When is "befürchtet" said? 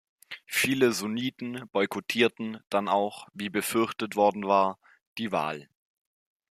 3.51-4.15